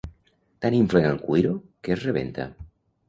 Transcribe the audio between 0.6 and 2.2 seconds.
Tant inflen el cuiro, que es